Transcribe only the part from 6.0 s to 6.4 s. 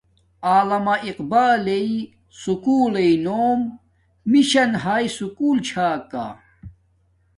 کا